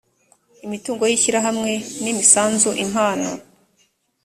imitungo 0.65 1.03
y 1.07 1.13
ishyirahamwe 1.17 1.71
ni 2.01 2.09
imisanzu 2.13 2.69
impano 2.85 3.29